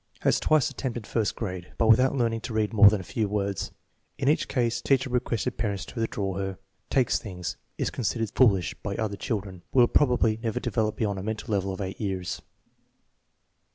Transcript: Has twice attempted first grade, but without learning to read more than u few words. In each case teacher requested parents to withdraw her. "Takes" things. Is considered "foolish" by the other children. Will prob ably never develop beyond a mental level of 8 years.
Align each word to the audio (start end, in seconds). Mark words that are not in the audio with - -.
Has 0.21 0.39
twice 0.39 0.67
attempted 0.71 1.05
first 1.05 1.35
grade, 1.35 1.73
but 1.77 1.85
without 1.85 2.15
learning 2.15 2.41
to 2.41 2.55
read 2.55 2.73
more 2.73 2.89
than 2.89 3.01
u 3.01 3.03
few 3.03 3.29
words. 3.29 3.69
In 4.17 4.27
each 4.29 4.47
case 4.47 4.81
teacher 4.81 5.11
requested 5.11 5.59
parents 5.59 5.85
to 5.85 5.99
withdraw 5.99 6.33
her. 6.39 6.57
"Takes" 6.89 7.19
things. 7.19 7.55
Is 7.77 7.91
considered 7.91 8.31
"foolish" 8.33 8.73
by 8.81 8.95
the 8.95 9.03
other 9.03 9.15
children. 9.15 9.61
Will 9.71 9.85
prob 9.87 10.13
ably 10.13 10.39
never 10.41 10.59
develop 10.59 10.95
beyond 10.95 11.19
a 11.19 11.21
mental 11.21 11.51
level 11.51 11.71
of 11.71 11.81
8 11.81 12.01
years. 12.01 12.41